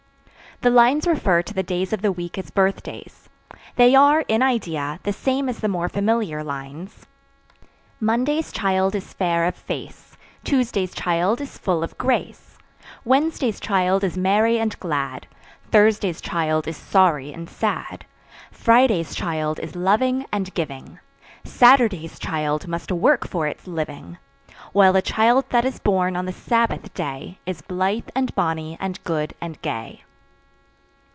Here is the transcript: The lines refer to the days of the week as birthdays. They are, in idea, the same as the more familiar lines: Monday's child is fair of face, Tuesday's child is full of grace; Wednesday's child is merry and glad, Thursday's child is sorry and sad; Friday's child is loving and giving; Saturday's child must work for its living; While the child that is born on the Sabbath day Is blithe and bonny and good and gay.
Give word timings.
The 0.63 0.69
lines 0.69 1.07
refer 1.07 1.41
to 1.41 1.55
the 1.55 1.63
days 1.63 1.91
of 1.91 2.03
the 2.03 2.11
week 2.11 2.37
as 2.37 2.51
birthdays. 2.51 3.27
They 3.77 3.95
are, 3.95 4.21
in 4.27 4.43
idea, 4.43 4.99
the 5.01 5.11
same 5.11 5.49
as 5.49 5.57
the 5.59 5.67
more 5.67 5.89
familiar 5.89 6.43
lines: 6.43 7.07
Monday's 7.99 8.51
child 8.51 8.93
is 8.93 9.11
fair 9.11 9.45
of 9.45 9.55
face, 9.55 10.15
Tuesday's 10.43 10.93
child 10.93 11.41
is 11.41 11.57
full 11.57 11.81
of 11.81 11.97
grace; 11.97 12.59
Wednesday's 13.03 13.59
child 13.59 14.03
is 14.03 14.15
merry 14.15 14.59
and 14.59 14.79
glad, 14.79 15.25
Thursday's 15.71 16.21
child 16.21 16.67
is 16.67 16.77
sorry 16.77 17.33
and 17.33 17.49
sad; 17.49 18.05
Friday's 18.51 19.15
child 19.15 19.57
is 19.59 19.75
loving 19.75 20.27
and 20.31 20.53
giving; 20.53 20.99
Saturday's 21.43 22.19
child 22.19 22.67
must 22.67 22.91
work 22.91 23.27
for 23.27 23.47
its 23.47 23.65
living; 23.65 24.19
While 24.73 24.93
the 24.93 25.01
child 25.01 25.45
that 25.49 25.65
is 25.65 25.79
born 25.79 26.15
on 26.15 26.25
the 26.27 26.31
Sabbath 26.31 26.93
day 26.93 27.39
Is 27.47 27.63
blithe 27.63 28.09
and 28.15 28.35
bonny 28.35 28.77
and 28.79 29.03
good 29.03 29.33
and 29.41 29.59
gay. 29.63 30.03